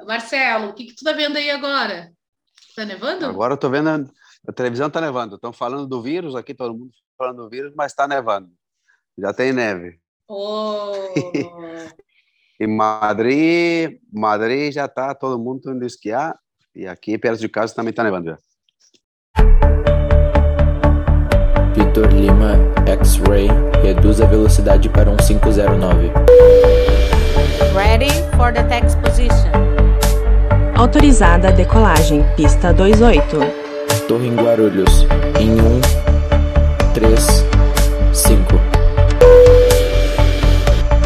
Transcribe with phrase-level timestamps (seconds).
[0.00, 2.12] Marcelo, o que, que tu tá vendo aí agora?
[2.74, 3.26] Tá nevando?
[3.26, 4.04] Agora eu tô vendo, a,
[4.48, 5.36] a televisão tá nevando.
[5.36, 8.50] Estão falando do vírus aqui, todo mundo falando do vírus, mas está nevando.
[9.18, 9.98] Já tem neve.
[10.28, 10.92] Oh.
[12.58, 16.34] e Madrid, Madrid já tá todo mundo indo esquiar
[16.74, 18.38] e aqui perto de casa também está nevando já.
[21.74, 22.56] Vitor Lima
[22.86, 23.48] X-Ray
[23.82, 26.10] reduz a velocidade para um 509.
[27.74, 29.61] Ready for the text position.
[30.82, 33.36] Autorizada a decolagem, pista 28.
[34.08, 35.06] Torre em Guarulhos,
[35.40, 35.80] em 1,
[36.92, 37.24] 3,
[38.12, 38.42] 5.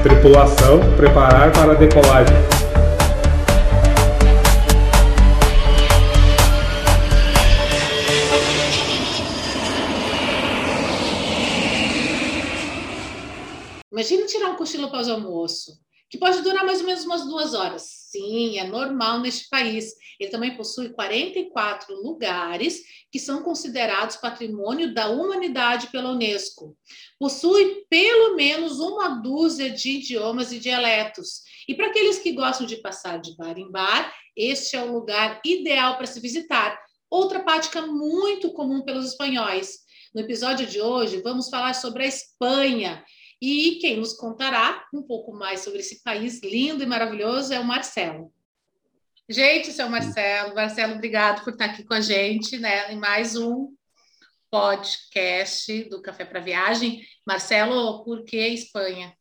[0.03, 2.35] Tripulação, preparar para a decolagem.
[13.93, 15.73] Imagina tirar um cochilo após o almoço,
[16.09, 17.96] que pode durar mais ou menos umas duas horas.
[18.11, 19.93] Sim, é normal neste país.
[20.21, 26.77] Ele também possui 44 lugares que são considerados patrimônio da humanidade pela Unesco.
[27.19, 31.43] Possui pelo menos uma dúzia de idiomas e dialetos.
[31.67, 35.41] E para aqueles que gostam de passar de bar em bar, este é o lugar
[35.45, 36.79] ideal para se visitar.
[37.11, 39.79] Outra prática muito comum pelos espanhóis.
[40.15, 43.05] No episódio de hoje, vamos falar sobre a Espanha
[43.41, 47.65] e quem nos contará um pouco mais sobre esse país lindo e maravilhoso é o
[47.65, 48.33] Marcelo.
[49.29, 53.75] Gente, seu Marcelo, Marcelo, obrigado por estar aqui com a gente, né, em mais um
[54.51, 57.03] podcast do Café para Viagem.
[57.27, 59.15] Marcelo, por que Espanha?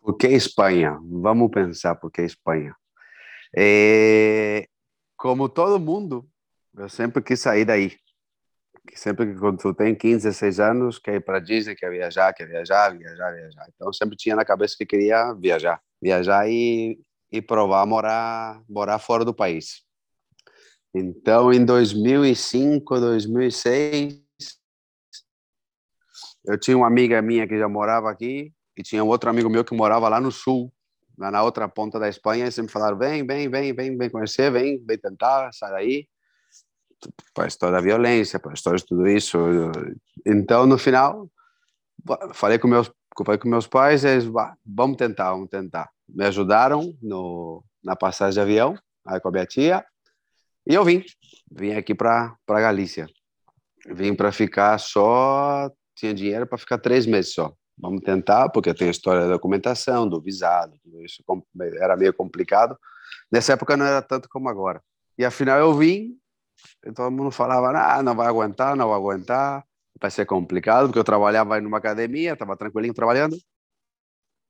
[0.00, 0.98] Por que Espanha?
[1.02, 2.76] Vamos pensar por que Espanha.
[3.56, 4.68] É,
[5.16, 6.28] como todo mundo,
[6.76, 7.98] eu sempre quis sair daí
[8.86, 12.32] que sempre que quando tu tem 15, 16 anos, quer ir para Disney, quer viajar,
[12.32, 13.68] quer viajar, viajar, viajar.
[13.74, 16.98] Então sempre tinha na cabeça que queria viajar, viajar e,
[17.30, 19.82] e provar morar, morar fora do país.
[20.94, 24.22] Então em 2005, 2006,
[26.46, 29.64] eu tinha uma amiga minha que já morava aqui e tinha um outro amigo meu
[29.64, 30.72] que morava lá no sul,
[31.18, 34.52] lá na outra ponta da Espanha, e sempre falaram: vem, vem, vem, vem, vem conhecer,
[34.52, 36.08] vem, vem tentar, sai daí
[37.34, 39.38] para a história da violência, para a história de tudo isso.
[40.24, 41.28] Então, no final,
[42.34, 42.90] falei com meus,
[43.24, 44.28] falei com meus pais, eles,
[44.64, 45.90] vamos tentar, vamos tentar.
[46.08, 49.84] Me ajudaram no, na passagem de avião, aí com a minha tia,
[50.66, 51.04] e eu vim,
[51.50, 53.06] vim aqui para para Galícia.
[53.88, 57.52] Vim para ficar só, tinha dinheiro para ficar três meses só.
[57.78, 61.22] Vamos tentar, porque tem a história da documentação, do visado, tudo isso
[61.80, 62.76] era meio complicado.
[63.30, 64.82] Nessa época não era tanto como agora.
[65.16, 66.16] E afinal eu vim,
[66.94, 69.64] todo mundo falava, ah, não vai aguentar, não vai aguentar,
[70.00, 73.36] vai ser complicado, porque eu trabalhava em uma academia, estava tranquilinho trabalhando.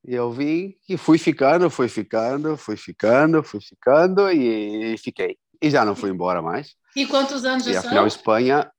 [0.05, 5.37] E eu vim e fui ficando, fui ficando, fui ficando, fui ficando e fiquei.
[5.61, 6.75] E já não fui embora mais.
[6.95, 7.85] E quantos anos já e, são?
[7.85, 8.71] afinal, Espanha...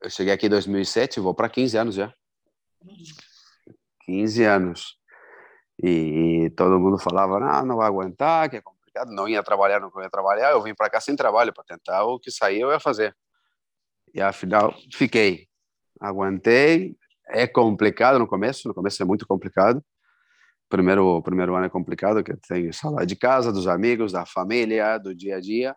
[0.00, 2.14] Eu cheguei aqui em 2007, vou para 15 anos já.
[4.02, 4.96] 15 anos.
[5.82, 9.90] E todo mundo falava, não, não vai aguentar, que é complicado, não ia trabalhar, não
[10.02, 12.80] ia trabalhar, eu vim para cá sem trabalho para tentar o que sair eu ia
[12.80, 13.14] fazer.
[14.14, 15.46] E afinal fiquei,
[16.00, 16.96] aguentei.
[17.30, 19.84] É complicado no começo, no começo é muito complicado.
[20.68, 25.14] Primeiro, primeiro ano é complicado, que tem saudade de casa, dos amigos, da família, do
[25.14, 25.76] dia a dia.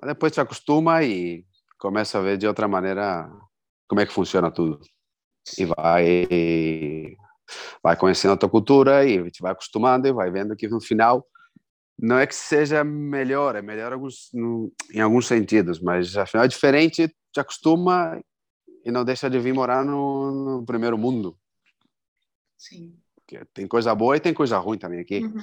[0.00, 1.44] Mas depois te acostuma e
[1.78, 3.30] começa a ver de outra maneira
[3.88, 4.80] como é que funciona tudo.
[5.58, 7.16] E vai
[7.82, 11.26] vai conhecendo a tua cultura e te vai acostumando e vai vendo que no final
[11.98, 16.48] não é que seja melhor, é melhor alguns, no, em alguns sentidos, mas afinal é
[16.48, 18.20] diferente, te acostuma
[18.84, 21.38] e não deixa de vir morar no, no primeiro mundo.
[22.58, 22.96] Sim.
[23.14, 25.20] Porque tem coisa boa e tem coisa ruim também aqui.
[25.20, 25.34] Uhum.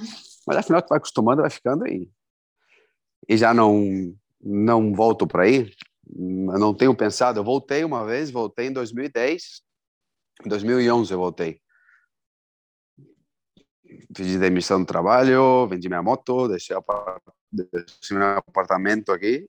[0.46, 2.08] Mas afinal tu vai acostumando, vai ficando aí.
[3.28, 5.72] E já não não volto para aí.
[6.16, 9.62] Eu não tenho pensado, eu voltei uma vez, voltei em 2010.
[10.44, 11.60] Em 2011 eu voltei
[14.14, 16.76] pedi demissão do trabalho, vendi minha moto, deixei,
[17.52, 19.48] deixei meu apartamento aqui,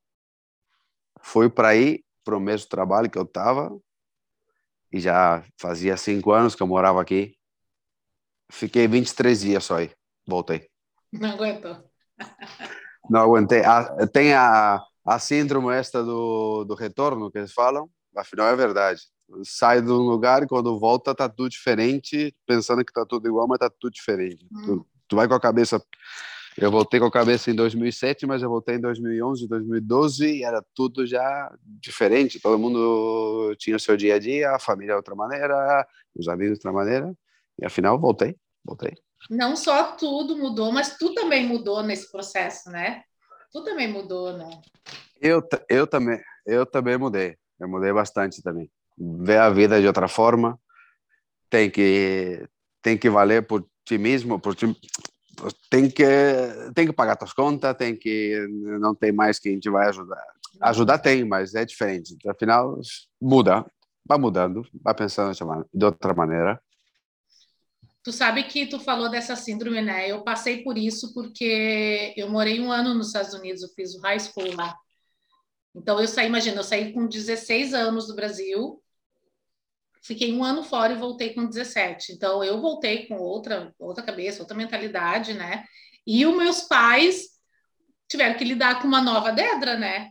[1.21, 3.75] fui para aí, para o mesmo trabalho que eu estava,
[4.91, 7.35] e já fazia cinco anos que eu morava aqui.
[8.51, 9.91] Fiquei 23 dias só aí,
[10.27, 10.69] voltei.
[11.11, 11.83] Não aguentou.
[13.09, 13.63] Não aguentei.
[13.65, 19.12] Ah, tem a, a síndrome esta do, do retorno que eles falam, afinal é verdade
[19.43, 23.47] sai de um lugar e quando volta tá tudo diferente, pensando que tá tudo igual,
[23.47, 24.45] mas tá tudo diferente.
[24.51, 24.61] Hum.
[24.65, 25.83] Tu, tu, vai com a cabeça.
[26.57, 30.63] Eu voltei com a cabeça em 2007, mas eu voltei em 2011, 2012 e era
[30.75, 32.39] tudo já diferente.
[32.39, 36.59] Todo mundo tinha o seu dia a dia, a família de outra maneira, os amigos
[36.59, 37.13] de outra maneira.
[37.59, 38.93] E afinal, voltei, voltei.
[39.29, 43.03] Não só tudo mudou, mas tu também mudou nesse processo, né?
[43.51, 44.61] Tu também mudou, né?
[45.21, 47.37] Eu, eu também, eu também mudei.
[47.59, 48.69] Eu mudei bastante também.
[48.97, 50.59] Ver a vida de outra forma,
[51.49, 52.47] tem que
[52.81, 54.65] tem que valer por ti mesmo, por ti,
[55.69, 56.05] tem que
[56.75, 58.45] tem que pagar tuas contas, tem que
[58.79, 60.23] não tem mais quem te vai ajudar.
[60.61, 62.15] Ajudar tem, mas é diferente.
[62.27, 62.79] Afinal,
[63.21, 63.65] muda,
[64.05, 65.33] vai mudando, vai pensando
[65.73, 66.61] de outra maneira.
[68.03, 70.11] Tu sabe que tu falou dessa síndrome, né?
[70.11, 74.01] Eu passei por isso porque eu morei um ano nos Estados Unidos, eu fiz o
[74.01, 74.77] high school lá.
[75.73, 78.82] Então eu saí, imagina, eu saí com 16 anos do Brasil,
[80.03, 82.11] fiquei um ano fora e voltei com 17.
[82.11, 85.63] Então eu voltei com outra outra cabeça, outra mentalidade, né?
[86.05, 87.29] E os meus pais
[88.07, 90.09] tiveram que lidar com uma nova Dedra, né?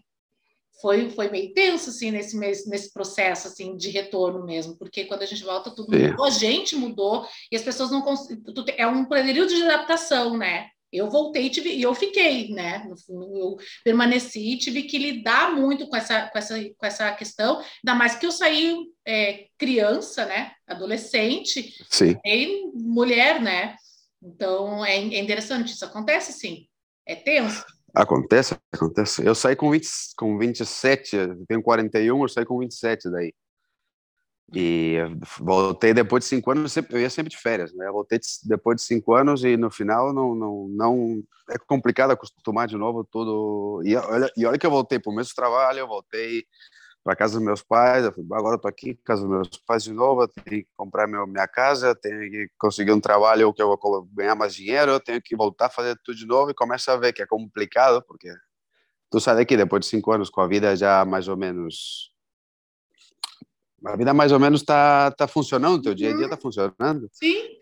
[0.80, 5.26] Foi, foi meio tenso, assim, nesse, nesse processo, assim, de retorno mesmo, porque quando a
[5.26, 8.42] gente volta, tudo mudou, a gente mudou, e as pessoas não conseguem.
[8.76, 10.68] É um período de adaptação, né?
[10.92, 12.86] Eu voltei e tive, e eu fiquei, né?
[13.08, 17.98] Eu permaneci e tive que lidar muito com essa, com essa, com essa questão, ainda
[17.98, 20.52] mais que eu saí é, criança, né?
[20.66, 22.16] Adolescente, Sim.
[22.24, 23.76] e mulher, né?
[24.22, 26.66] Então é, é interessante, isso acontece sim.
[27.06, 27.64] É tenso.
[27.94, 29.26] Acontece, acontece.
[29.26, 33.34] Eu saí com, 20, com 27, eu tenho 41, eu saí com 27 daí.
[34.54, 34.98] E
[35.40, 37.90] voltei depois de cinco anos, eu ia sempre de férias, né?
[37.90, 42.68] Voltei de- depois de cinco anos e no final não, não, não é complicado acostumar
[42.68, 43.82] de novo tudo.
[43.84, 46.44] E olha, e olha que eu voltei para o mesmo trabalho, eu voltei
[47.02, 50.22] para casa dos meus pais, agora eu tô aqui casa dos meus pais de novo,
[50.22, 54.08] eu tenho que comprar meu, minha casa, tenho que conseguir um trabalho que eu vou
[54.12, 56.96] ganhar mais dinheiro, eu tenho que voltar a fazer tudo de novo e começa a
[56.96, 58.28] ver que é complicado, porque
[59.10, 62.12] tu sai daqui depois de cinco anos com a vida já mais ou menos
[63.84, 67.58] a vida mais ou menos está tá funcionando, teu dia a dia está funcionando Sim.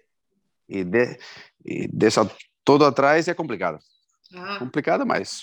[0.68, 1.18] e, de,
[1.64, 2.28] e deixa
[2.64, 3.78] todo atrás é complicado.
[4.34, 5.42] Ah, Complicado, mas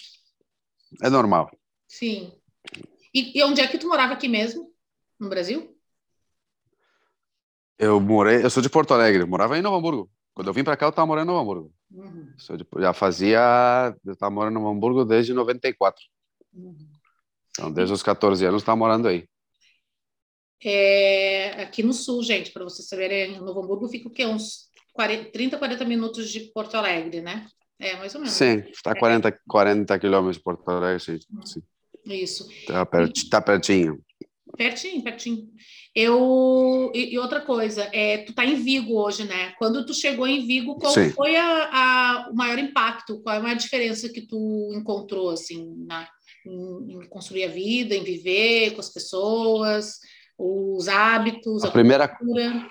[1.01, 1.49] é normal.
[1.87, 2.33] sim.
[3.13, 4.71] E, e onde é que tu morava aqui mesmo?
[5.19, 5.75] No Brasil?
[7.79, 10.11] Eu morei, eu sou de Porto Alegre, morava em Novo Hamburgo.
[10.33, 11.73] Quando eu vim para cá, eu estava morando em Novo Hamburgo.
[11.91, 16.03] Uhum, de- já fazia, eu estava morando em Novo Hamburgo desde 94.
[16.53, 16.77] uhum.
[17.51, 19.27] Então, desde os 14 anos, estava morando aí.
[20.63, 24.25] É, aqui no sul, gente, para vocês saberem, em Novo Hamburgo fica o quê?
[24.25, 27.45] Uns 40, 30, 40 minutos de Porto Alegre, né?
[27.79, 28.35] É, mais ou menos.
[28.35, 31.19] Sim, está 40, 40 quilômetros de Porto Alegre, sim.
[31.45, 31.61] sim.
[32.05, 32.47] Isso.
[32.65, 33.99] Tá, perti- tá pertinho.
[34.57, 35.47] Pertinho, pertinho.
[35.93, 39.53] Eu e, e outra coisa, é, tu tá em Vigo hoje, né?
[39.59, 41.09] Quando tu chegou em Vigo, qual Sim.
[41.11, 43.21] foi a, a- o maior impacto?
[43.21, 46.09] Qual é a maior diferença que tu encontrou assim na,
[46.45, 49.99] em, em construir a vida, em viver com as pessoas,
[50.37, 52.69] os hábitos, A primeira, cultura?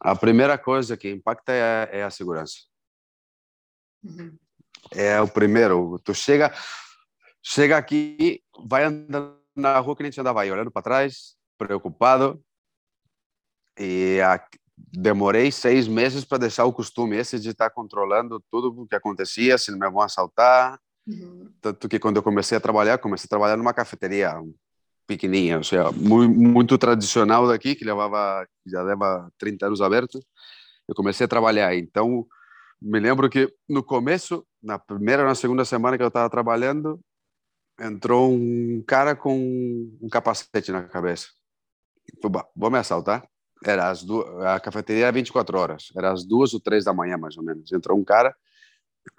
[0.00, 2.56] a primeira coisa que impacta é, é a segurança.
[4.04, 4.36] Uhum.
[4.92, 5.98] É o primeiro.
[6.04, 6.52] Tu chega,
[7.42, 12.42] chega aqui, vai andando na rua que nem te andava aí, olhando para trás, preocupado.
[13.78, 14.44] E a-
[14.76, 19.56] demorei seis meses para deixar o costume esse de estar controlando tudo o que acontecia,
[19.58, 20.78] se não me vão assaltar.
[21.06, 21.50] Uhum.
[21.60, 24.34] Tanto que quando eu comecei a trabalhar, comecei a trabalhar numa cafeteria
[25.06, 30.20] pequenininha, ou seja, muito, muito tradicional daqui, que levava, já leva 30 anos aberto.
[30.88, 31.74] Eu comecei a trabalhar.
[31.76, 32.26] Então,
[32.80, 37.00] me lembro que no começo, na primeira ou na segunda semana que eu estava trabalhando,
[37.80, 39.38] entrou um cara com
[40.00, 41.28] um capacete na cabeça.
[42.22, 43.26] Falei, "Bah, vou me assaltar.
[43.64, 47.16] Era as duas, a cafeteria era 24 horas, era as duas ou três da manhã,
[47.16, 47.72] mais ou menos.
[47.72, 48.34] Entrou um cara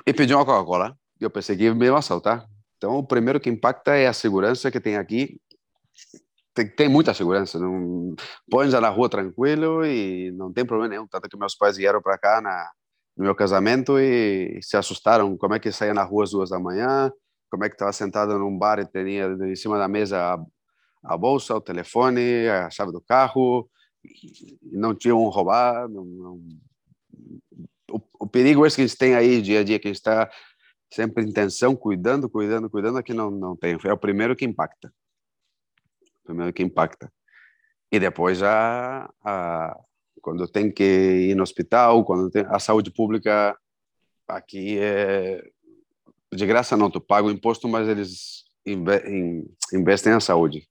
[0.06, 0.98] e pediu uma Coca-Cola.
[1.20, 2.48] Eu pensei que ia me assaltar.
[2.78, 5.40] Então, o primeiro que impacta é a segurança que tem aqui.
[6.54, 7.60] Tem, tem muita segurança.
[7.60, 8.16] Não
[8.50, 11.08] põe já na rua tranquilo e não tem problema nenhum.
[11.08, 12.72] Tanto que meus pais vieram para cá na,
[13.16, 15.38] no meu casamento e se assustaram.
[15.38, 17.12] Como é que saía na rua às duas da manhã?
[17.50, 21.18] Como é que estava sentado num bar e tinha em cima da mesa a, a
[21.18, 23.70] bolsa, o telefone, a chave do carro?
[24.64, 25.88] Não tinham roubar.
[25.88, 26.42] Não, não...
[27.92, 30.30] O, o perigo esse que eles têm aí dia a dia, que está
[30.92, 33.78] sempre em tensão, cuidando, cuidando, cuidando, aqui não, não tem.
[33.86, 34.92] É o primeiro que impacta.
[36.28, 37.12] Primeiro que impacta.
[37.90, 39.80] E depois já, a,
[40.22, 43.58] quando tem que ir no hospital, quando tem a saúde pública
[44.28, 45.42] aqui é
[46.34, 50.68] de graça não, tu paga o imposto, mas eles inve- in- investem na saúde.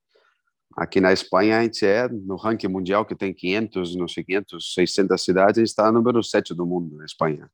[0.76, 4.74] Aqui na Espanha, a gente é, no ranking mundial, que tem 500, não sei, 500,
[4.74, 7.50] 600 cidades, a gente está número 7 do mundo, na Espanha.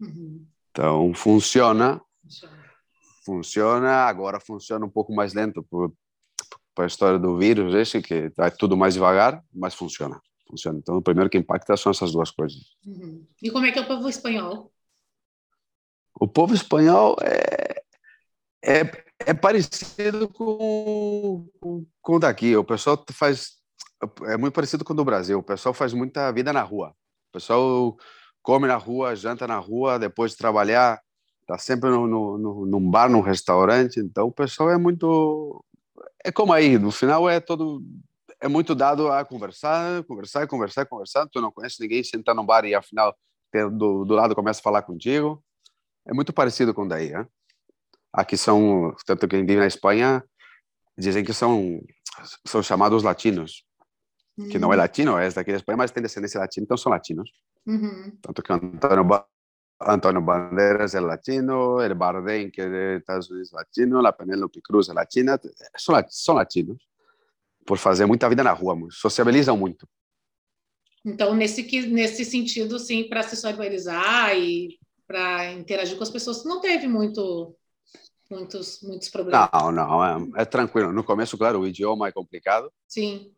[0.00, 0.46] Uhum.
[0.70, 2.00] Então, Funciona.
[3.26, 5.92] funciona, agora funciona um pouco mais lento por,
[6.74, 10.78] por a história do vírus, esse que está tudo mais devagar, mas funciona, funciona.
[10.78, 12.60] Então, o primeiro que impacta são essas duas coisas.
[12.86, 13.26] Uhum.
[13.42, 14.72] E como é que é o povo espanhol?
[16.18, 17.82] O povo espanhol é,
[18.64, 22.56] é, é parecido com, com, com o daqui.
[22.56, 23.60] O pessoal faz.
[24.24, 25.38] É muito parecido com o do Brasil.
[25.38, 26.90] O pessoal faz muita vida na rua.
[27.30, 27.96] O pessoal
[28.42, 31.00] come na rua, janta na rua, depois de trabalhar,
[31.40, 34.00] está sempre no, no, no, num bar, num restaurante.
[34.00, 35.64] Então, o pessoal é muito.
[36.24, 37.82] É como aí, no final é todo.
[38.40, 41.28] É muito dado a conversar, conversar, conversar, conversar.
[41.28, 43.16] Tu não conhece ninguém, senta num bar e afinal
[43.70, 45.42] do, do lado começa a falar contigo.
[46.06, 47.26] É muito parecido com daí, né?
[48.12, 50.22] Aqui são, tanto vive na Espanha,
[50.98, 51.80] dizem que são,
[52.46, 53.64] são chamados latinos.
[54.36, 54.48] Uhum.
[54.48, 57.30] Que não é latino, é daqui da Espanha, mas tem descendência latina, então são latinos.
[57.66, 58.16] Uhum.
[58.20, 59.26] Tanto que Antônio, ba
[59.86, 64.88] Antônio Bandeiras é latino, el Bardem, que é dos Estados Unidos, latino, a Penélope Cruz
[64.88, 65.40] é latina,
[65.76, 66.86] são, são latinos.
[67.64, 69.88] Por fazer muita vida na rua, sociabilizam muito.
[71.04, 76.60] Então, nesse, nesse sentido, sim, para se sociabilizar e para interagir com as pessoas, não
[76.60, 77.54] teve muito,
[78.30, 79.48] muitos, muitos problemas.
[79.52, 80.92] Não, não, é, é, tranquilo.
[80.92, 82.72] No começo, claro, o idioma é complicado.
[82.88, 83.32] Sim.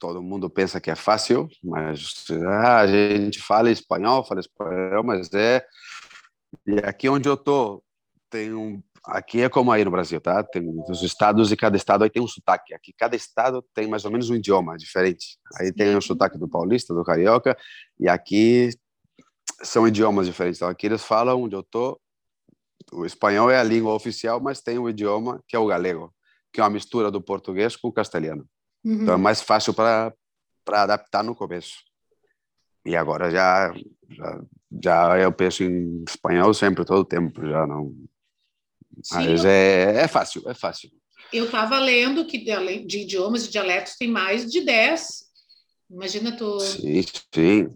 [0.00, 5.30] Todo mundo pensa que é fácil, mas ah, a gente fala espanhol, fala espanhol, mas
[5.34, 5.62] é.
[6.66, 7.84] E aqui onde eu tô,
[8.30, 8.82] tem um.
[9.04, 10.42] Aqui é como aí no Brasil, tá?
[10.42, 12.72] Tem os estados e cada estado aí tem um sotaque.
[12.72, 15.38] Aqui cada estado tem mais ou menos um idioma diferente.
[15.58, 17.54] Aí tem o sotaque do paulista, do carioca,
[17.98, 18.70] e aqui
[19.62, 20.58] são idiomas diferentes.
[20.58, 22.00] Então, aqui eles falam onde eu tô.
[22.90, 26.14] O espanhol é a língua oficial, mas tem o idioma que é o galego,
[26.50, 28.48] que é uma mistura do português com o castelhano.
[28.84, 29.02] Uhum.
[29.02, 30.12] Então é mais fácil para
[30.66, 31.78] adaptar no começo.
[32.84, 33.72] E agora já,
[34.08, 34.40] já
[34.82, 37.92] já eu penso em espanhol sempre todo o tempo, já não.
[39.02, 39.50] Sim, mas eu...
[39.50, 40.90] é, é fácil, é fácil.
[41.32, 45.24] Eu estava lendo que de, de idiomas e dialetos tem mais de 10.
[45.90, 46.60] Imagina tu.
[46.60, 47.02] Sim,
[47.34, 47.68] sim.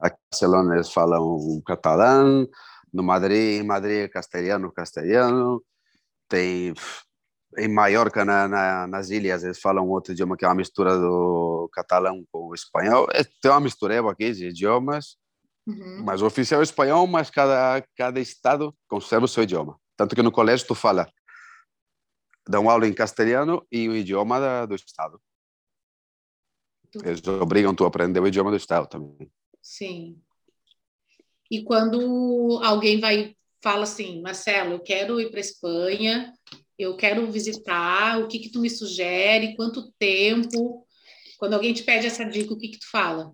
[0.00, 2.48] Aqui em Barcelona eles falam catalão,
[2.92, 5.62] no Madrid, Madrid castelhano, castelhano.
[6.28, 6.72] Tem
[7.58, 11.68] em Maiorca, na, na, nas ilhas, eles falam outro idioma que é uma mistura do
[11.72, 13.08] catalão com o espanhol.
[13.12, 15.16] É, tem uma mistureba aqui de idiomas,
[15.66, 16.02] uhum.
[16.04, 19.78] mas o oficial é espanhol, mas cada, cada estado conserva o seu idioma.
[19.96, 21.10] Tanto que no colégio tu fala,
[22.48, 25.20] dá uma aula em castelhano e o idioma da, do estado.
[27.04, 29.30] Eles obrigam tu a aprender o idioma do estado também.
[29.62, 30.20] Sim.
[31.50, 36.32] E quando alguém vai fala assim, Marcelo, eu quero ir para Espanha,
[36.80, 40.86] eu quero visitar, o que que tu me sugere, quanto tempo?
[41.38, 43.32] Quando alguém te pede essa dica, o que que tu fala?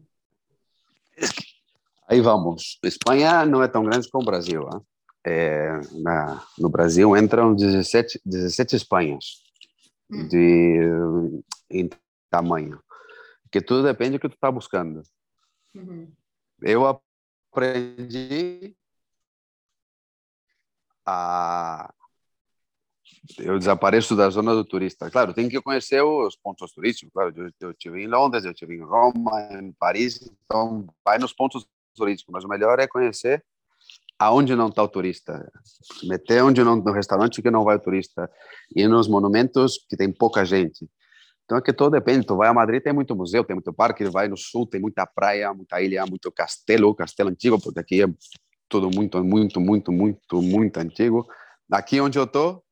[2.09, 2.79] Aí vamos.
[2.85, 4.63] Espanha não é tão grande como o Brasil.
[4.63, 4.81] Hein?
[5.25, 9.43] É, na, no Brasil entram 17, 17 Espanhas
[10.11, 10.29] hum.
[10.29, 10.81] de,
[11.71, 11.91] em
[12.31, 12.81] tamanho.
[13.51, 15.03] Que tudo depende do que tu está buscando.
[15.75, 16.13] Uhum.
[16.63, 18.77] Eu aprendi
[21.05, 21.93] a.
[23.39, 25.11] Eu desapareço da zona do turista.
[25.11, 27.13] Claro, tem que conhecer os pontos turísticos.
[27.13, 31.33] Claro, eu, eu estive em Londres, eu estive em Roma, em Paris, então vai nos
[31.33, 32.33] pontos turísticos.
[32.33, 33.45] Mas o melhor é conhecer
[34.19, 35.51] aonde não está o turista.
[36.05, 38.31] Meter onde não, no restaurante que não vai o turista.
[38.75, 40.89] E nos monumentos que tem pouca gente.
[41.45, 42.27] Então, é que todo depende.
[42.27, 44.05] Tu vai a Madrid, tem muito museu, tem muito parque.
[44.05, 48.07] Vai no sul, tem muita praia, muita ilha, muito castelo, castelo antigo, porque aqui é
[48.69, 51.27] tudo muito, muito, muito, muito, muito antigo.
[51.71, 52.63] Aqui onde eu tô,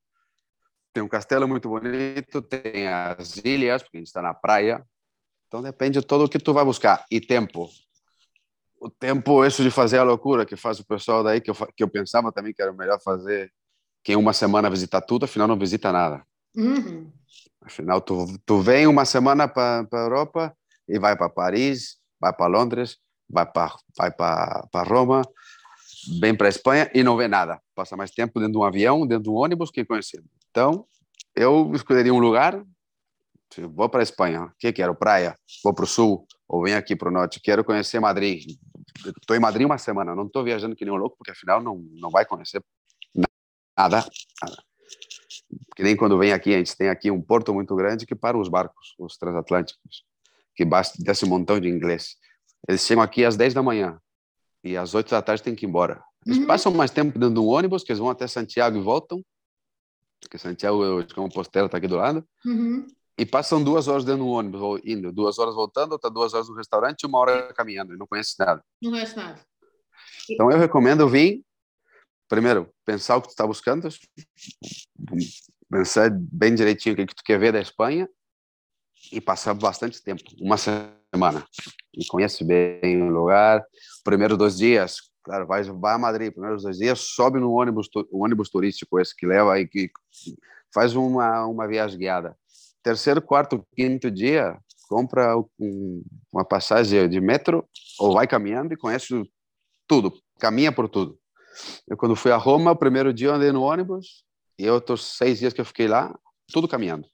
[0.95, 4.87] tem um castelo muito bonito, tem as ilhas, porque a gente está na praia.
[5.49, 7.05] Então, depende de todo o que tu vai buscar.
[7.11, 7.69] E tempo.
[8.81, 11.83] O tempo, isso de fazer a loucura que faz o pessoal daí, que eu, que
[11.83, 13.53] eu pensava também que era melhor fazer
[14.05, 16.25] que em uma semana visitar tudo, afinal não visita nada.
[16.55, 17.11] Uhum.
[17.63, 20.55] Afinal, tu, tu vem uma semana para a Europa
[20.87, 22.99] e vai para Paris, vai para Londres,
[23.29, 25.23] vai para vai Roma,
[26.21, 27.61] vem para Espanha e não vê nada.
[27.75, 30.29] Passa mais tempo dentro de um avião, dentro de um ônibus que conhecendo.
[30.55, 30.87] Então,
[31.35, 32.65] eu escolheria um lugar.
[33.73, 34.45] Vou para a Espanha.
[34.45, 34.95] O que quero?
[34.95, 35.37] Praia.
[35.65, 37.41] Vou para o sul ou venho aqui para o norte.
[37.41, 38.57] Quero conhecer Madrid.
[39.05, 40.15] Estou em Madrid uma semana.
[40.15, 42.63] Não estou viajando que nem um louco, porque afinal não, não vai conhecer
[43.77, 44.07] nada.
[44.41, 44.63] nada
[45.75, 48.39] que nem quando vem aqui, a gente tem aqui um porto muito grande que para
[48.39, 50.05] os barcos, os transatlânticos,
[50.55, 52.15] que basta desse montão de inglês.
[52.69, 53.99] Eles chegam aqui às 10 da manhã
[54.63, 56.01] e às 8 da tarde tem que ir embora.
[56.25, 56.47] Eles uhum.
[56.47, 59.21] passam mais tempo dentro de um ônibus, que eles vão até Santiago e voltam,
[60.25, 62.87] porque Santiago de Compostela está aqui do lado, uhum.
[63.17, 66.57] e passam duas horas dentro do ônibus, indo, duas horas voltando, outra duas horas no
[66.57, 68.65] restaurante e uma hora caminhando, e não conhece nada.
[68.83, 69.41] Não conhece nada.
[70.31, 71.43] Então eu recomendo vir,
[72.29, 73.89] primeiro, pensar o que tu está buscando,
[75.71, 78.09] pensar bem direitinho o que, que tu quer ver da Espanha
[79.13, 80.23] e passar bastante tempo.
[80.41, 81.47] Uma semana semana
[81.95, 83.65] e conhece bem o lugar.
[84.03, 88.23] Primeiros dois dias, claro, vai, vai a Madrid, primeiros dois dias, sobe no ônibus, um
[88.23, 89.91] ônibus turístico esse que leva e que
[90.73, 92.37] faz uma, uma viagem guiada.
[92.83, 97.67] Terceiro, quarto, quinto dia, compra um, uma passagem de metro
[97.99, 99.09] ou vai caminhando e conhece
[99.89, 101.19] tudo, caminha por tudo.
[101.89, 104.25] Eu, quando fui a Roma, o primeiro dia eu andei no ônibus
[104.59, 106.17] e eu tô seis dias que eu fiquei lá,
[106.53, 107.07] tudo caminhando.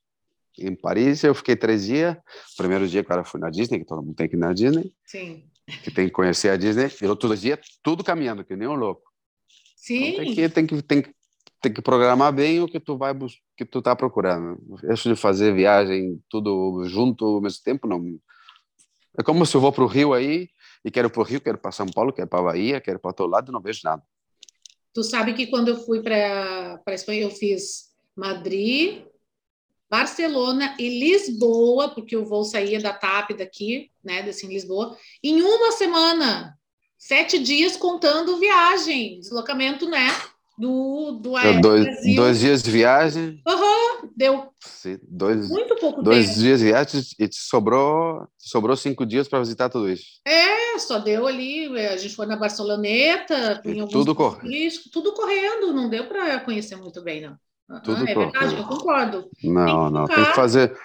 [0.58, 2.16] Em Paris, eu fiquei três dias.
[2.56, 4.92] Primeiro dia, claro, fui na Disney, que todo mundo tem que ir na Disney.
[5.06, 5.49] Sim.
[5.82, 6.90] Que tem que conhecer a Disney.
[7.00, 9.02] E outros dias, tudo caminhando, que nem um louco.
[9.76, 10.08] Sim.
[10.08, 11.14] Então, tem, que, tem, que, tem, que,
[11.62, 13.14] tem que programar bem o que tu vai
[13.56, 14.58] que tu tá procurando.
[14.90, 18.18] Isso de fazer viagem tudo junto ao mesmo tempo, não.
[19.18, 20.48] É como se eu vou para o Rio aí
[20.84, 23.26] e quero para o Rio, quero para São Paulo, quero para Bahia, quero para outro
[23.26, 24.02] lado, não vejo nada.
[24.94, 29.04] Tu sabe que quando eu fui para a Espanha, eu fiz Madrid,
[29.90, 35.42] Barcelona e Lisboa, porque o voo saía da TAP daqui, né, desse em Lisboa, em
[35.42, 36.56] uma semana,
[36.96, 40.08] sete dias contando viagem, deslocamento, né,
[40.56, 42.16] do, do Aéreo dois, Brasil.
[42.16, 43.42] Dois dias de viagem.
[43.48, 46.38] Uhum, deu Sim, dois, muito pouco dois tempo.
[46.40, 50.20] dias de viagem e sobrou, sobrou cinco dias para visitar tudo isso.
[50.24, 54.74] É, só deu ali, a gente foi na Barceloneta, tudo correndo.
[54.92, 57.36] Tudo correndo, não deu para conhecer muito bem, não.
[57.84, 59.30] Tudo ah, é verdade, eu concordo.
[59.44, 60.76] Não, tem não, tem que fazer,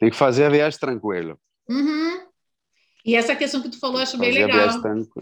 [0.00, 1.38] tem que fazer a viagem tranquilo.
[1.68, 2.26] Uhum.
[3.04, 4.68] E essa questão que tu falou, acho bem legal.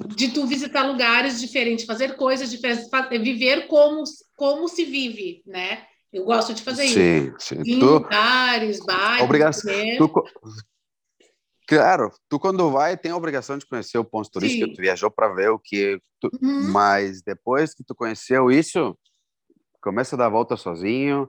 [0.08, 4.04] De tu visitar lugares diferentes, fazer coisas diferentes, viver como,
[4.36, 5.84] como se vive, né?
[6.12, 7.34] Eu gosto de fazer sim, isso.
[7.38, 7.78] Sim, sim.
[7.78, 9.22] Tu, lugares, bairros.
[9.22, 9.72] Obrigação.
[9.96, 10.24] Tu,
[11.68, 14.74] claro, tu quando vai tem a obrigação de conhecer o ponto turístico, sim.
[14.74, 16.00] tu viajou para ver o que.
[16.20, 16.72] Tu, uhum.
[16.72, 18.98] Mas depois que tu conheceu isso,
[19.80, 21.28] começa a dar a volta sozinho,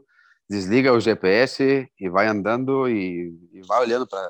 [0.50, 4.30] desliga o GPS e vai andando e, e vai olhando para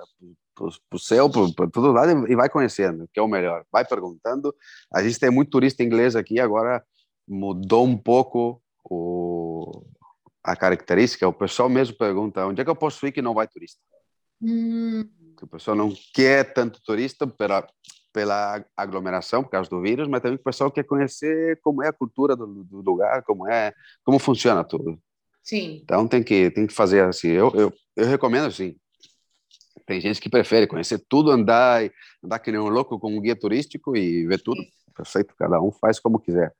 [0.92, 3.66] o céu, para todo lado e vai conhecendo, que é o melhor.
[3.72, 4.54] Vai perguntando.
[4.94, 6.84] A gente tem muito turista inglês aqui, agora
[7.28, 9.84] mudou um pouco o,
[10.44, 11.28] a característica.
[11.28, 13.80] O pessoal mesmo pergunta onde é que eu posso ir que não vai turista.
[14.42, 15.08] Hum.
[15.42, 17.66] O pessoal não quer tanto turista pela,
[18.14, 21.94] pela aglomeração, por causa do vírus, mas também o pessoal quer conhecer como é a
[21.94, 25.00] cultura do, do lugar, como é, como funciona tudo.
[25.44, 25.82] Sim.
[25.84, 27.30] Então tem que tem que fazer assim.
[27.30, 28.76] Eu, eu, eu recomendo assim
[29.86, 31.90] tem gente que prefere conhecer tudo, andar,
[32.24, 34.62] andar que nem um louco com um guia turístico e ver tudo.
[34.96, 36.54] Perfeito, cada um faz como quiser.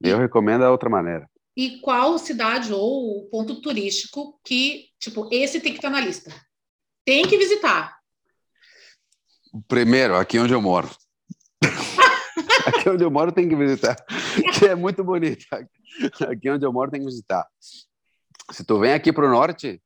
[0.00, 1.28] Eu recomendo a outra maneira.
[1.56, 6.34] E qual cidade ou ponto turístico que, tipo, esse tem que estar na lista?
[7.04, 7.98] Tem que visitar.
[9.68, 10.90] Primeiro, aqui onde eu moro.
[12.66, 13.96] aqui onde eu moro tem que visitar,
[14.58, 15.46] que é muito bonito.
[16.28, 17.46] Aqui onde eu moro tem que visitar.
[18.50, 19.80] Se tu vem aqui para o norte,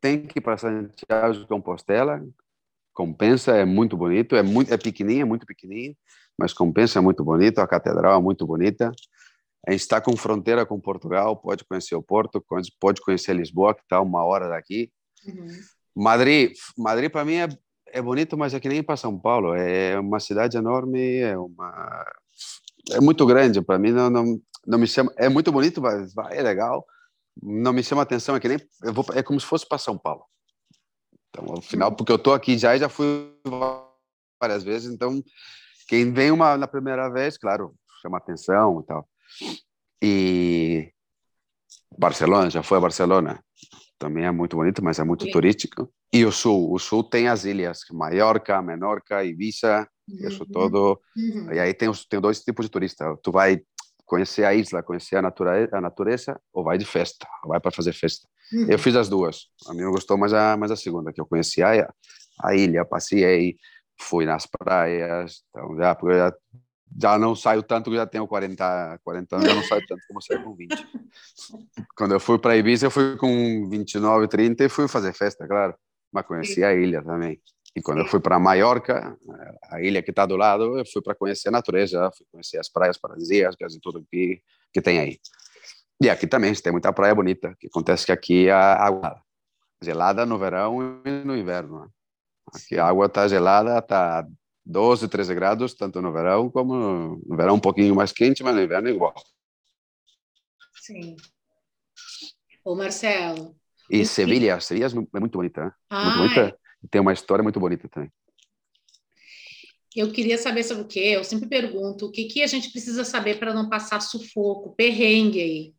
[0.00, 2.24] tem que ir para Santiago de Compostela.
[2.92, 5.96] Compensa, é muito bonito, é muito é pequenininho, é muito pequenininho,
[6.38, 7.58] mas compensa, é muito bonito.
[7.58, 8.92] A catedral é muito bonita.
[9.66, 12.44] A gente está com fronteira com Portugal, pode conhecer o Porto,
[12.78, 14.90] pode conhecer Lisboa, que está uma hora daqui.
[15.26, 15.48] Uhum.
[15.94, 17.48] Madrid, Madrid para mim é,
[17.94, 19.54] é bonito, mas é que nem para São Paulo.
[19.54, 22.04] É uma cidade enorme, é uma
[22.92, 23.92] é muito grande para mim.
[23.92, 25.12] Não, não, não me chama.
[25.16, 26.84] É muito bonito, mas é legal
[27.42, 29.98] não me chama atenção, é que nem eu vou, é como se fosse para São
[29.98, 30.24] Paulo.
[31.28, 33.32] Então, ao final, porque eu tô aqui já e já fui
[34.40, 35.22] várias vezes, então
[35.88, 39.08] quem vem uma na primeira vez, claro, chama atenção e tal.
[40.02, 40.92] E
[41.98, 43.44] Barcelona, já foi a Barcelona,
[43.98, 45.92] também é muito bonito, mas é muito turístico.
[46.14, 50.28] E o sul, o sul tem as ilhas, Maiorca, Menorca, Ibiza, uhum.
[50.28, 51.00] isso todo.
[51.16, 51.52] Uhum.
[51.52, 53.18] E aí tem, tem dois tipos de turista.
[53.20, 53.60] Tu vai
[54.06, 57.92] conhecer a isla, conhecer a natureza, a natureza ou vai de festa, vai para fazer
[57.92, 58.28] festa.
[58.52, 58.66] Uhum.
[58.70, 59.48] Eu fiz as duas.
[59.66, 61.92] A mim não gostou mais a, mais a segunda, que eu conheci a,
[62.44, 63.56] a ilha, passei,
[64.00, 66.34] fui nas praias, então já, já,
[67.00, 70.44] já não saio tanto, já tenho 40, 40 anos, já não saio tanto como saio
[70.44, 70.70] com 20.
[71.96, 75.74] Quando eu fui para Ibiza, eu fui com 29, 30 e fui fazer festa, claro,
[76.14, 77.40] mas conheci a ilha também.
[77.74, 79.18] E quando eu fui para Maiorca,
[79.68, 82.68] a ilha que está do lado, eu fui para conhecer a natureza, fui conhecer as
[82.68, 84.40] praias paradisíacas e tudo que,
[84.72, 85.18] que tem aí.
[86.00, 89.20] E aqui também tem muita praia bonita, que acontece que aqui a água
[89.82, 91.80] gelada no verão e no inverno.
[91.80, 91.88] Né?
[92.54, 94.24] Aqui a água está gelada, está
[94.64, 98.54] 12, 13 graus, tanto no verão como no, no verão um pouquinho mais quente, mas
[98.54, 99.14] no inverno é igual.
[100.80, 101.16] Sim.
[102.64, 103.56] Ô Marcelo.
[103.90, 105.72] E Sevilha, Sevilha é muito bonita, né?
[105.90, 106.58] Ah, muito bonita
[106.90, 108.10] tem uma história muito bonita também.
[109.94, 111.12] Eu queria saber sobre o quê?
[111.14, 115.40] Eu sempre pergunto o que, que a gente precisa saber para não passar sufoco, perrengue
[115.40, 115.74] aí.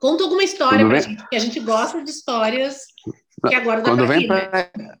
[0.00, 1.02] Conta alguma história para vem...
[1.02, 2.86] gente, que a gente gosta de histórias
[3.46, 4.98] que agora dá Quando vem para pra...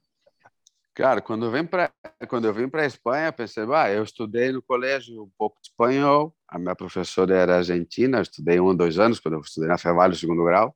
[0.94, 1.92] Cara, quando vim para
[2.28, 5.68] quando eu vim para a Espanha, pensei, ah, eu estudei no colégio um pouco de
[5.68, 6.34] espanhol.
[6.48, 10.14] A minha professora era argentina, eu estudei um, dois anos quando eu estudei na Fevalho,
[10.14, 10.74] segundo grau.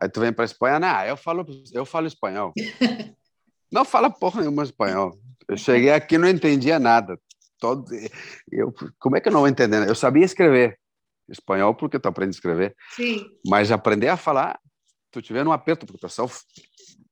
[0.00, 2.52] Aí tu vem para a Espanha, não, eu falo, eu falo espanhol.
[3.70, 5.18] não fala porra nenhuma espanhol.
[5.48, 7.18] Eu cheguei aqui não entendia nada.
[7.58, 7.86] Todo,
[8.50, 9.88] eu, como é que eu não vou entender?
[9.88, 10.78] Eu sabia escrever
[11.28, 12.74] espanhol porque tu aprende a escrever.
[12.94, 13.26] Sim.
[13.46, 14.58] Mas aprender a falar,
[15.10, 16.28] tu tiver um aperto, porque o pessoal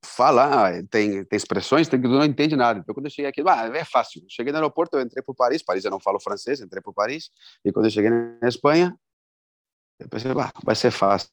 [0.04, 2.80] fala, tem, tem expressões tem que tu não entende nada.
[2.80, 4.22] Então, quando eu cheguei aqui, ah, é fácil.
[4.28, 7.30] Cheguei no aeroporto, eu entrei para Paris, Paris eu não falo francês, entrei para Paris,
[7.64, 8.94] e quando eu cheguei na Espanha,
[9.98, 11.30] eu pensei, ah, vai ser fácil.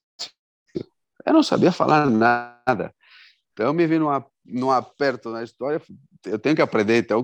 [1.30, 2.92] Eu não sabia falar nada.
[3.54, 5.80] Então, eu me vi numa, num aperto na história,
[6.26, 6.98] eu tenho que aprender.
[6.98, 7.24] Então,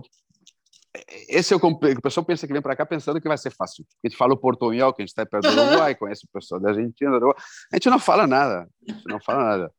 [1.27, 3.83] esse é o o pessoal pensa que vem para cá pensando que vai ser fácil.
[4.03, 6.61] A gente fala o portunhol, que a gente está perto do Uruguai, conhece o pessoal
[6.61, 9.73] da Argentina, a gente não fala nada, a gente não fala nada.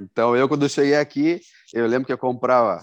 [0.00, 1.40] Então, eu quando cheguei aqui,
[1.72, 2.82] eu lembro que eu comprava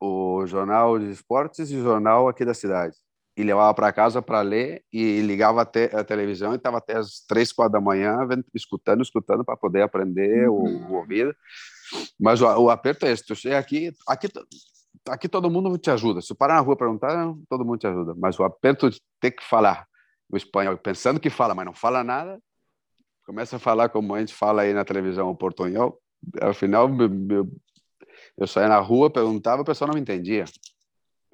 [0.00, 2.96] o jornal de esportes e o jornal aqui da cidade
[3.36, 7.24] e levava para casa para ler e ligava até a televisão e estava até as
[7.26, 8.16] três, quatro da manhã
[8.54, 10.88] escutando, escutando para poder aprender uhum.
[10.88, 11.34] o, o ouvido.
[12.18, 14.28] Mas o, o aperto é esse, tu chega aqui, aqui
[15.08, 16.20] aqui todo mundo te ajuda.
[16.20, 18.14] Se parar na rua perguntar, todo mundo te ajuda.
[18.16, 19.86] Mas o aperto de ter que falar
[20.30, 22.40] o espanhol, pensando que fala, mas não fala nada,
[23.26, 26.00] começa a falar como a gente fala aí na televisão, o portunhol.
[26.40, 26.88] Ao final,
[27.30, 27.48] eu,
[28.38, 30.44] eu saía na rua, perguntava, o pessoal não me entendia.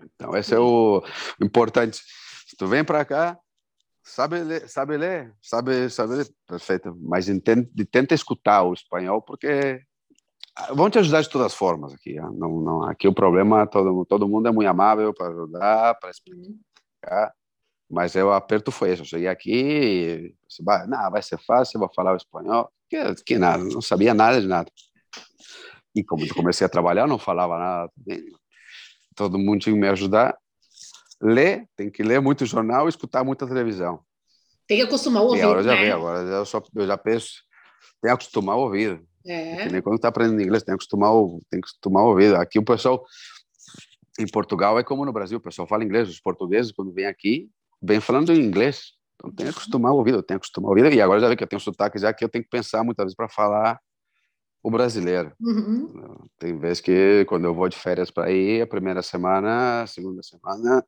[0.05, 1.03] Então, esse é o
[1.43, 2.03] importante.
[2.47, 3.39] Se tu vem para cá,
[4.03, 6.97] sabe ler, sabe ler, sabe, sabe ler, perfeito.
[7.01, 9.83] Mas tenta, tenta escutar o espanhol, porque
[10.75, 12.15] vão te ajudar de todas as formas aqui.
[12.15, 17.33] Não, não, aqui o problema, todo, todo mundo é muito amável para ajudar, para explicar.
[17.89, 19.03] Mas o aperto foi esse.
[19.03, 22.71] Eu cheguei aqui e disse, não, vai ser fácil, eu vou falar o espanhol.
[22.89, 24.71] Que, que nada, não sabia nada de nada.
[25.95, 27.93] E como eu comecei a trabalhar, não falava nada.
[29.21, 30.35] Todo mundo tinha que me ajudar.
[31.21, 34.01] Ler, tem que ler muito jornal e escutar muita televisão.
[34.67, 35.85] Tem que acostumar o ouvido, e agora já né?
[35.85, 37.35] vi, agora eu, só, eu já penso,
[38.01, 39.07] tem que acostumar o ouvido.
[39.27, 39.65] É.
[39.65, 41.13] Que nem quando está aprendendo inglês, tem que acostumar
[41.51, 42.37] tem que acostumar o ouvido.
[42.37, 43.05] Aqui o pessoal,
[44.19, 46.09] em Portugal, é como no Brasil, o pessoal fala inglês.
[46.09, 47.51] Os portugueses, quando vêm aqui,
[47.83, 48.93] vêm falando em inglês.
[49.17, 50.95] Então tem que acostumar o ouvido, tem que acostumar o ouvido.
[50.95, 53.05] E agora já vi que eu tenho sotaque já que eu tenho que pensar muitas
[53.05, 53.79] vezes para falar
[54.63, 55.33] o brasileiro.
[55.41, 56.29] Uhum.
[56.39, 60.23] Tem vezes que quando eu vou de férias para ir, a primeira semana, a segunda
[60.23, 60.85] semana,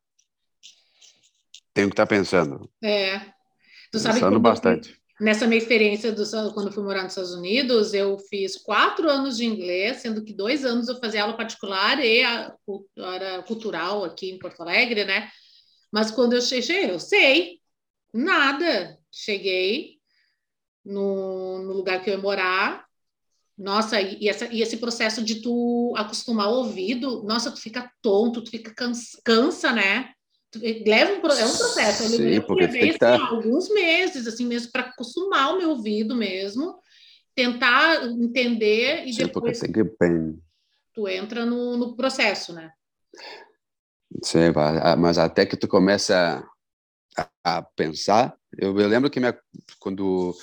[1.73, 2.69] tenho que estar tá pensando.
[2.81, 3.19] É.
[3.91, 5.01] Tu sabe pensando bastante.
[5.19, 9.45] Nessa minha experiência do, quando fui morar nos Estados Unidos, eu fiz quatro anos de
[9.45, 12.53] inglês, sendo que dois anos eu fazia aula particular e a,
[12.97, 15.29] era cultural aqui em Porto Alegre, né?
[15.91, 17.59] Mas quando eu cheguei, eu sei
[18.11, 18.97] nada.
[19.11, 19.99] Cheguei
[20.83, 22.85] no, no lugar que eu ia morar,
[23.57, 28.43] nossa, e, essa, e esse processo de tu acostumar o ouvido, nossa, tu fica tonto,
[28.43, 30.13] tu fica cansa, cansa né?
[30.85, 32.03] leva um, é um processo.
[32.03, 33.27] Eu Sim, porque levei assim, tá...
[33.27, 36.79] alguns meses, assim mesmo, para acostumar o meu ouvido mesmo,
[37.35, 40.39] tentar entender e Sim, depois tem que bem...
[40.93, 42.71] tu entra no, no processo, né?
[44.21, 44.51] Sim,
[44.99, 46.45] mas até que tu começa
[47.17, 49.35] a, a pensar, eu, eu, lembro que minha,
[49.79, 50.35] quando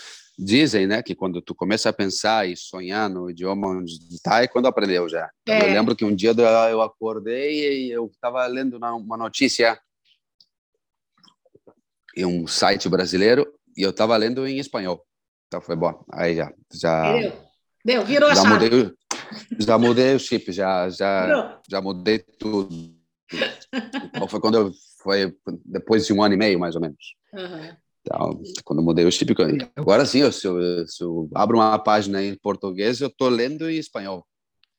[0.42, 4.48] dizem, né, que quando tu começa a pensar e sonhar no idioma onde está é
[4.48, 5.30] quando aprendeu já.
[5.46, 5.62] É.
[5.62, 6.32] Eu lembro que um dia
[6.70, 9.78] eu acordei e eu estava lendo uma notícia
[12.16, 15.04] em um site brasileiro e eu estava lendo em espanhol.
[15.46, 16.04] Então foi bom.
[16.12, 17.32] Aí já já Deu,
[17.84, 18.04] Deu.
[18.04, 18.70] virou já a chave.
[18.70, 18.94] mudei,
[19.58, 22.94] já mudei o chip, já já já mudei tudo.
[24.04, 24.72] Então foi quando eu
[25.02, 27.14] foi depois de um ano e meio mais ou menos.
[27.32, 27.76] Uhum.
[28.02, 29.34] Então, quando eu mudei o chip,
[29.76, 33.76] agora sim, se eu, se eu abro uma página em português, eu estou lendo em
[33.76, 34.26] espanhol.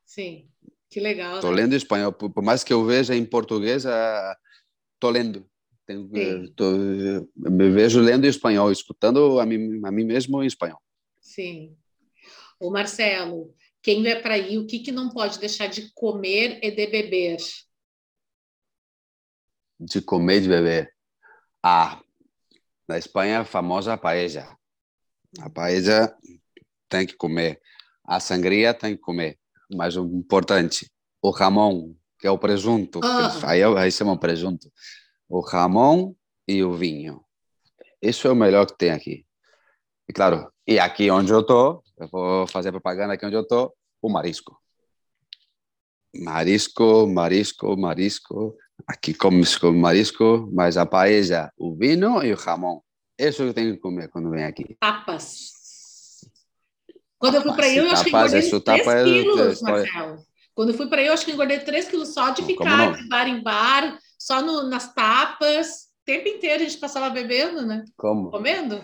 [0.06, 0.48] Sim,
[0.90, 1.36] que legal.
[1.36, 1.62] Estou né?
[1.62, 5.46] lendo em espanhol, por, por, mais que eu veja em português, estou uh, lendo.
[5.86, 6.72] Tenho, tô,
[7.36, 10.80] me vejo lendo em espanhol, escutando a mim, a mim mesmo em espanhol.
[11.20, 11.76] Sim.
[12.60, 16.72] O Marcelo, quem vai para aí, o que, que não pode deixar de comer e
[16.72, 17.38] de beber?
[19.80, 20.94] De comer e de beber.
[21.64, 22.02] Ah,
[22.92, 24.58] na Espanha, a famosa paella.
[25.40, 26.16] A paella
[26.90, 27.62] tem que comer.
[28.04, 29.40] A sangria tem que comer.
[29.74, 33.00] Mas o importante, o jamão, que é o presunto.
[33.04, 33.32] Ah.
[33.50, 34.72] Aí, aí chama presunto
[35.32, 36.14] o jamão
[36.46, 37.24] e o vinho.
[38.02, 39.26] Isso é o melhor que tem aqui.
[40.10, 43.74] E claro, e aqui onde eu estou, eu vou fazer propaganda aqui onde eu estou,
[44.02, 44.60] o marisco.
[46.14, 48.58] Marisco, marisco, marisco.
[48.88, 52.82] Aqui come com marisco, mas a paella, o vinho e o jamão.
[53.20, 54.76] Isso eu tenho que comer quando venho aqui.
[54.80, 55.52] Tapas.
[57.18, 60.18] Quando eu fui para aí, eu acho que engordei isso, 3 tapa, quilos, Marcelo.
[60.56, 62.92] Quando eu fui para eu acho que engordei 3 quilos só de ficar não?
[62.94, 65.92] de bar em bar, só no- nas tapas.
[66.02, 67.86] O tempo inteiro a gente passava bebendo, né?
[67.96, 68.32] Como?
[68.32, 68.84] Comendo.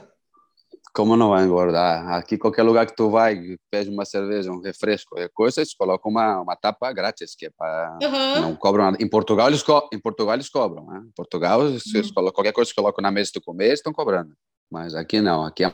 [0.93, 2.07] Como não vai engordar?
[2.13, 6.11] Aqui, qualquer lugar que tu vai, pede uma cerveja, um refresco, qualquer coisa, eles colocam
[6.11, 7.99] uma, uma tapa grátis, que é para.
[8.01, 8.41] Aham.
[8.41, 8.97] Não cobram nada.
[8.99, 10.85] Em Portugal, eles, co em Portugal, eles cobram.
[10.87, 11.03] Né?
[11.05, 11.77] Em Portugal, Uhum.
[11.93, 14.33] eles colocam, qualquer coisa que colocam na mesa tu comer, eles estão cobrando.
[14.71, 15.45] Mas aqui não.
[15.45, 15.73] Aqui, a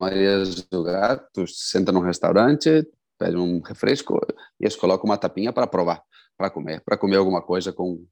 [0.00, 2.86] maioria dos lugares, tu senta num restaurante,
[3.18, 4.20] pede um refresco
[4.60, 6.02] e eles colocam uma tapinha para provar,
[6.36, 8.04] para comer, para comer alguma coisa com,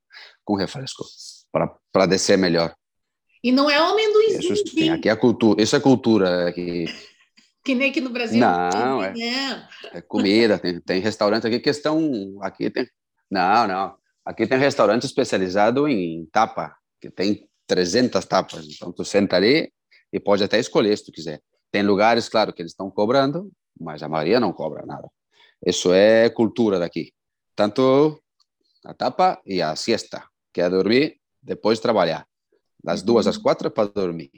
[0.44, 1.04] com refresco,
[1.92, 2.74] para descer melhor.
[3.46, 6.86] E não é o amendoinzinho, Isso tem, aqui é a cultura, isso é cultura aqui.
[7.64, 8.40] que nem aqui no Brasil.
[8.40, 9.14] Não, é.
[9.14, 9.68] Não.
[9.92, 12.38] É comida, tem, tem restaurante aqui que estão.
[12.42, 12.88] Aqui tem.
[13.30, 13.94] Não, não.
[14.24, 18.66] Aqui tem restaurante especializado em tapa, que tem 300 tapas.
[18.68, 19.72] Então, tu senta ali
[20.12, 21.40] e pode até escolher se tu quiser.
[21.70, 25.08] Tem lugares, claro, que eles estão cobrando, mas a maioria não cobra nada.
[25.64, 27.12] Isso é cultura daqui.
[27.54, 28.20] Tanto
[28.84, 32.26] a tapa e a siesta, que é dormir depois de trabalhar.
[32.86, 34.30] Das duas às quatro é para dormir.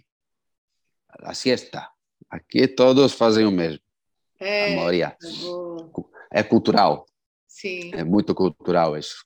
[1.21, 1.87] A siesta.
[2.31, 3.81] Aqui todos fazem o mesmo,
[4.41, 5.15] a É, maioria.
[5.43, 5.91] boa.
[6.33, 7.05] É cultural.
[7.47, 7.91] sim.
[7.93, 9.23] É muito cultural isso.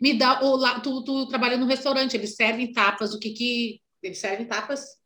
[0.00, 3.80] Me dá o lá, tu, tu trabalha no restaurante, eles servem tapas, o que que
[4.02, 4.96] eles servem tapas?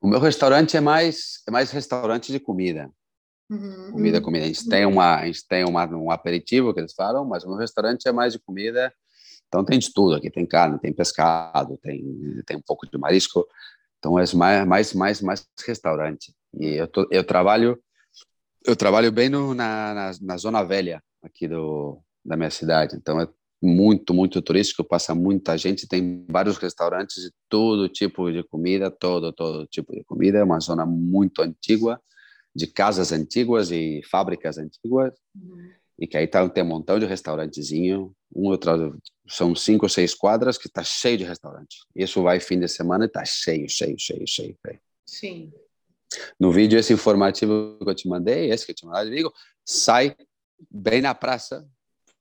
[0.00, 2.90] O meu restaurante é mais é mais restaurante de comida.
[3.48, 4.24] Uhum, Comida, uhum.
[4.24, 4.44] comida.
[4.44, 7.48] A gente tem uma a gente tem uma, um aperitivo que eles falam, mas o
[7.48, 8.92] meu restaurante é mais de comida.
[9.48, 13.46] Então tem de tudo aqui, tem carne, tem pescado, tem tem um pouco de marisco.
[13.98, 16.34] Então é mais mais mais mais restaurante.
[16.58, 17.78] E eu tô, eu trabalho
[18.66, 22.96] eu trabalho bem no, na, na na zona velha aqui do da minha cidade.
[22.96, 23.28] Então é
[23.60, 29.32] muito, muito turístico, passa muita gente, tem vários restaurantes de todo tipo de comida, todo,
[29.32, 32.00] todo tipo de comida, é uma zona muito antiga,
[32.54, 35.70] de casas antigas e fábricas antigas, Uhum.
[35.98, 40.14] e que aí tá, tem um montão de restaurantezinho, um outro, são cinco ou seis
[40.14, 41.78] quadras que está cheio de restaurante.
[41.94, 44.56] Isso vai fim de semana e está cheio, cheio, cheio, cheio.
[44.64, 44.80] cheio.
[45.06, 45.52] Sim.
[46.38, 49.32] No vídeo esse informativo que eu te mandei, esse que eu te mandei, digo,
[49.64, 50.16] sai
[50.70, 51.66] bem na praça,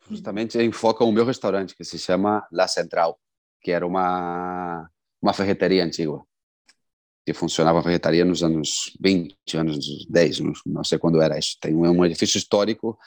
[0.10, 3.20] justamente enfoca o meu restaurante, que se chama La Central,
[3.62, 4.90] que era uma,
[5.22, 6.22] uma ferreteria antiga,
[7.26, 11.58] que funcionava a ferreteria nos anos 20, anos 10, não- sei quando era isso.
[11.60, 12.98] Tem um, um edifício histórico,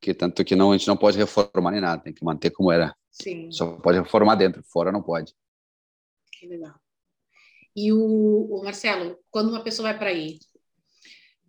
[0.00, 2.70] que tanto que não, a gente não pode reformar nem nada, tem que manter como
[2.70, 2.94] era.
[3.10, 3.50] Sim.
[3.50, 5.34] Só pode reformar dentro, fora não pode.
[6.32, 6.74] Que legal.
[7.74, 10.38] E o, o Marcelo, quando uma pessoa vai para aí,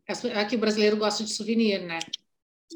[0.07, 1.99] as- aqui o brasileiro gosta de souvenir, né?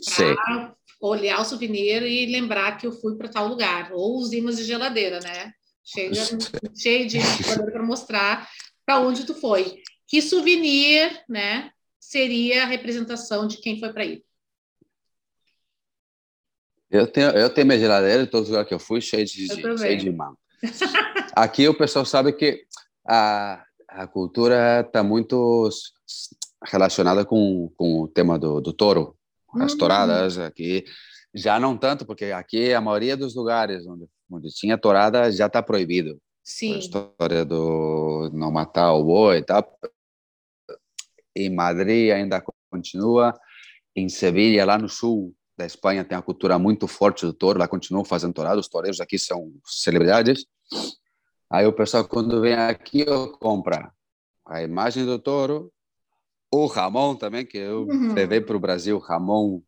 [0.05, 4.57] Pra olhar o souvenir e lembrar que eu fui para tal lugar, ou os imãs
[4.57, 5.53] de geladeira, né?
[5.83, 6.13] Chega,
[6.75, 7.19] cheio de
[7.55, 8.49] para mostrar
[8.85, 9.81] para onde tu foi.
[10.07, 11.71] Que souvenir, né?
[11.99, 14.23] Seria a representação de quem foi para aí.
[16.93, 19.47] Eu tenho, eu tenho minha geladeira, em todos os lugares que eu fui, cheio de,
[19.47, 20.35] cheio de imã.
[21.35, 22.63] Aqui o pessoal sabe que
[23.07, 25.67] a, a cultura está muito
[26.63, 29.17] relacionada com, com o tema do, do touro,
[29.55, 29.77] as Uhum.
[29.79, 30.85] touradas aqui.
[31.33, 35.63] Já não tanto, porque aqui a maioria dos lugares onde, onde tinha tourada já está
[35.63, 36.11] proibido.
[36.11, 36.77] A Sim.
[36.77, 39.79] história do não matar o boi e tal.
[41.35, 43.33] Em Madrid ainda continua.
[43.95, 47.59] Em Sevilha, lá no sul da Espanha, tem uma cultura muito forte do touro.
[47.59, 48.59] Lá continuam fazendo tourada.
[48.59, 50.45] Os toureiros aqui são celebridades.
[51.49, 53.05] Aí o pessoal, quando vem aqui,
[53.39, 53.91] compra
[54.45, 55.71] a imagem do touro,
[56.51, 58.13] o Ramon também, que eu Uhum.
[58.13, 59.61] levei para o Brasil, Ramon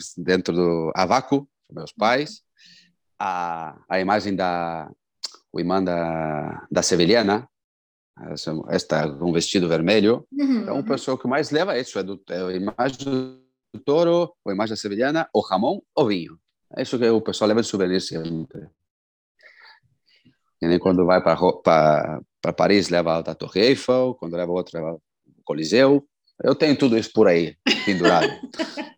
[0.00, 2.42] se- dentro do avaco, meus pais,
[3.18, 4.90] a, a imagem da
[5.52, 7.48] o imã da, da sevilhana,
[8.68, 10.26] esta com vestido vermelho.
[10.32, 10.60] Uhum.
[10.62, 13.45] Então, o pessoal que mais leva é isso, é, do, é a imagem do
[13.76, 16.38] touro, a imagem sevilhana, o Ramon, o vinho.
[16.76, 18.68] É isso que o pessoal leva de souvenir sempre.
[20.60, 25.42] E nem quando vai para Paris, leva a Torre Eiffel, quando leva outra, leva o
[25.44, 26.06] Coliseu.
[26.42, 28.28] Eu tenho tudo isso por aí, pendurado.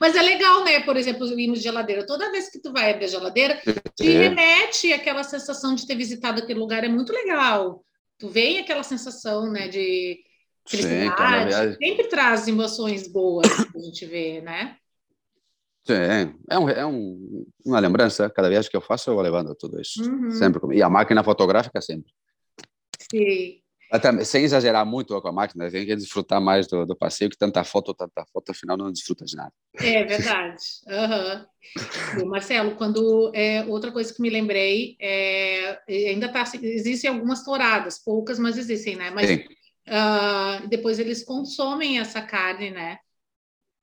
[0.00, 0.80] Mas é legal, né?
[0.80, 2.06] Por exemplo, os imãs de geladeira.
[2.06, 3.60] Toda vez que tu vai abrir a geladeira,
[3.96, 4.28] te É.
[4.28, 6.84] remete àquela sensação de ter visitado aquele lugar.
[6.84, 7.84] É muito legal.
[8.18, 10.20] Tu vem aquela sensação, né, de
[10.66, 11.48] Felicidade.
[11.48, 11.76] viagem.
[11.76, 14.76] Sempre traz emoções boas que a gente vê, né?
[15.84, 18.30] Sim, é, um, é um, uma lembrança.
[18.30, 20.02] Cada viagem que eu faço, eu vou levando tudo isso.
[20.02, 20.30] Uhum.
[20.30, 20.76] Sempre.
[20.76, 22.12] E a máquina fotográfica sempre.
[23.10, 23.58] Sim.
[24.00, 27.36] Também, sem exagerar muito com a máquina, tem que desfrutar mais do, do passeio, que
[27.36, 29.52] tanta foto, tanta foto, afinal não desfruta de nada.
[29.74, 30.62] É verdade.
[32.18, 38.02] E, Marcelo, quando é, outra coisa que me lembrei é ainda tá existem algumas touradas,
[38.02, 39.10] poucas, mas existem, né?
[39.10, 39.44] Mas Sim.
[39.86, 42.98] Ah, depois eles consomem essa carne, né?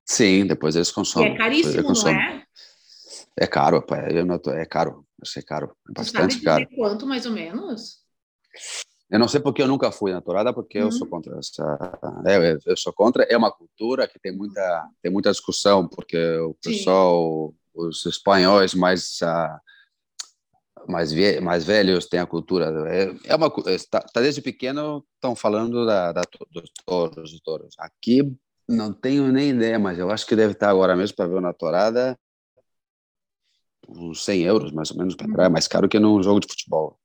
[0.04, 1.26] Sim, depois eles E consomem.
[1.26, 2.20] é depois caríssimo, eles não consomem.
[2.20, 2.44] é?
[3.36, 6.44] É caro, eu não tô- é caro, eu sei caro, é Tu sabe bastante dizer
[6.44, 6.68] caro.
[6.76, 8.00] quanto, mais ou menos?
[9.10, 10.92] Eu não sei porque eu nunca fui na tourada, porque eu Uhum.
[10.92, 11.98] sou contra essa.
[12.26, 13.24] é, eu, eu sou contra.
[13.24, 16.72] É uma cultura que tem muita tem muita discussão, porque o Sim.
[16.72, 19.60] pessoal, os espanhóis mais ah,
[20.88, 22.66] mais mais velhos têm a cultura.
[22.88, 27.74] É, é uma está, tá desde pequeno estão falando da, da dos touros, dos touros.
[27.78, 28.32] Aqui
[28.68, 31.52] não tenho nem ideia, mas eu acho que deve estar agora mesmo para ver uma
[31.52, 32.16] tourada
[33.90, 36.48] uns 100 euros mais ou menos para entrar, é mais caro que num jogo de
[36.48, 36.98] futebol.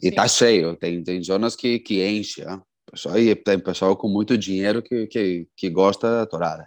[0.00, 0.14] E Sim.
[0.14, 2.60] tá cheio, tem, tem zonas que, que enche, ó.
[2.90, 6.66] pessoal, e tem pessoal com muito dinheiro que, que, que gosta da tourada.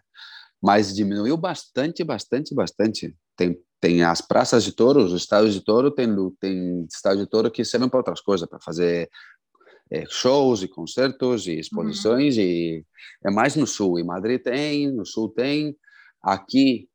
[0.62, 3.15] Mas diminuiu bastante, bastante, bastante.
[3.36, 7.51] Tem, tem as praças de touros, os estádios de touro, tem, tem estádio de touro
[7.51, 9.07] que servem para outras coisas, para fazer
[9.91, 12.83] eh, shows e concertos e exposições, e
[13.23, 13.99] é mais no sul.
[13.99, 15.77] Em Madrid tem, no sul tem,
[16.19, 16.89] aqui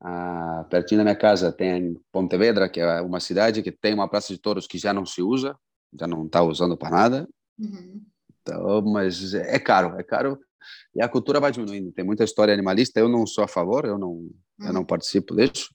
[0.00, 4.32] ah, pertinho da minha casa tem Pontevedra, que é uma cidade que tem uma praça
[4.32, 5.54] de touros que já não se usa,
[6.00, 7.28] já não está usando para nada.
[7.58, 8.02] Uhum.
[8.40, 10.40] Então, mas é caro, é caro
[10.94, 11.92] e a cultura vai diminuindo.
[11.92, 12.98] Tem muita história animalista.
[13.00, 14.28] Eu não sou a favor, eu não,
[14.60, 14.86] eu não Uhum.
[14.86, 15.68] participo disso,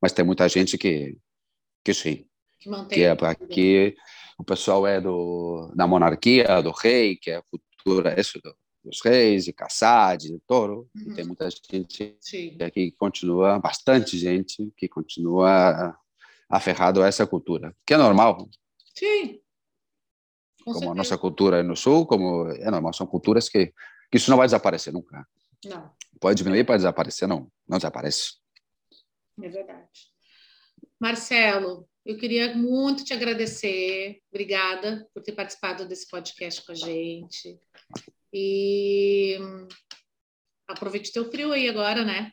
[0.00, 1.16] mas tem muita gente que
[1.84, 2.26] que sim,
[2.58, 2.98] Que mantém.
[2.98, 3.94] que é aqui
[4.38, 9.00] o pessoal é do da monarquia, do rei, que é a cultura isso do, dos
[9.04, 10.88] reis, de caçar, de touro.
[10.96, 11.14] E Uhum.
[11.14, 12.56] tem muita gente Sim.
[12.58, 15.94] e aqui continua bastante gente que continua
[16.48, 18.48] aferrado a essa cultura, que é normal,
[18.94, 19.40] Sim.
[20.64, 20.94] Com como a certeza.
[20.94, 23.72] nossa cultura no sul, como é normal, são culturas que,
[24.14, 25.26] que isso não vai desaparecer nunca.
[25.64, 28.34] Não, Pode diminuir, pode desaparecer, não, não desaparece.
[29.42, 29.90] é verdade.
[31.00, 34.22] Marcelo, eu queria muito te agradecer.
[34.30, 37.58] Obrigada por ter participado desse podcast com a gente.
[38.32, 39.36] E
[40.68, 42.30] aproveite teu frio aí agora, né?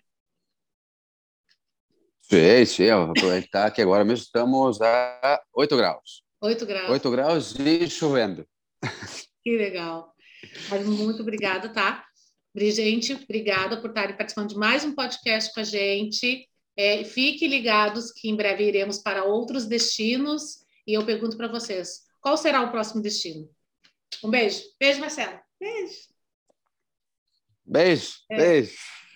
[2.22, 6.24] Sim, sim, vou aproveitar que agora mesmo estamos a 8 graus.
[6.41, 6.89] 8 graus.
[6.91, 8.48] 8 graus e chovendo.
[9.44, 10.11] Que legal.
[10.69, 12.06] Mas muito obrigada, tá?
[12.56, 16.47] Gente, obrigada por estarem participando de mais um podcast com a gente.
[16.75, 22.01] É, fiquem ligados que em breve iremos para outros destinos e eu pergunto para vocês,
[22.19, 23.49] qual será o próximo destino?
[24.23, 24.62] Um beijo.
[24.80, 25.39] Beijo, Marcelo.
[25.60, 26.12] Beijo.
[27.65, 28.38] Beijo, É.
[28.38, 28.77] beijo.